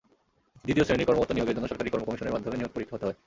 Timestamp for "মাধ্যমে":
2.35-2.57